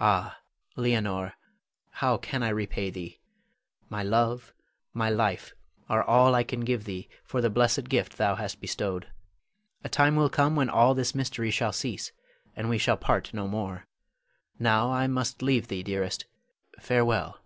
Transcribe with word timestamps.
Ah, 0.00 0.40
Leonore, 0.74 1.34
how 1.90 2.16
can 2.16 2.42
I 2.42 2.48
repay 2.48 2.90
thee? 2.90 3.20
My 3.88 4.02
love, 4.02 4.52
my 4.92 5.08
life, 5.10 5.54
are 5.88 6.02
all 6.02 6.34
I 6.34 6.42
can 6.42 6.62
give 6.62 6.86
thee 6.86 7.08
for 7.22 7.40
the 7.40 7.50
blessed 7.50 7.84
gift 7.88 8.16
thou 8.16 8.34
hast 8.34 8.60
bestowed. 8.60 9.06
A 9.84 9.88
time 9.88 10.16
will 10.16 10.28
come 10.28 10.56
when 10.56 10.68
all 10.68 10.92
this 10.92 11.14
mystery 11.14 11.52
shall 11.52 11.72
cease 11.72 12.10
and 12.56 12.68
we 12.68 12.78
shall 12.78 12.96
part 12.96 13.32
no 13.32 13.46
more. 13.46 13.86
Now 14.58 15.06
must 15.06 15.40
I 15.40 15.46
leave 15.46 15.68
thee, 15.68 15.84
dearest. 15.84 16.24
Farewell! 16.80 17.38